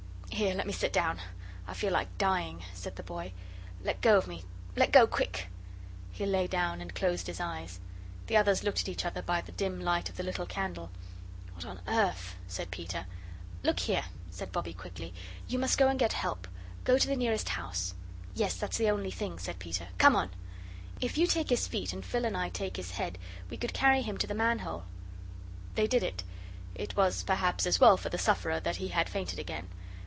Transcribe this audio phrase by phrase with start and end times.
[0.33, 1.19] "Here, let me sit down.
[1.67, 3.31] I feel like dying," said the boy.
[3.83, 4.43] "Let go of me
[4.75, 5.49] let go, quick"
[6.13, 7.79] He lay down and closed his eyes.
[8.25, 10.89] The others looked at each other by the dim light of the little candle.
[11.53, 13.05] "What on earth!" said Peter.
[13.61, 15.13] "Look here," said Bobbie, quickly,
[15.47, 16.47] "you must go and get help.
[16.85, 17.93] Go to the nearest house."
[18.33, 19.89] "Yes, that's the only thing," said Peter.
[19.99, 20.31] "Come on."
[20.99, 23.19] "If you take his feet and Phil and I take his head,
[23.51, 24.85] we could carry him to the manhole."
[25.75, 26.23] They did it.
[26.73, 29.69] It was perhaps as well for the sufferer that he had fainted again.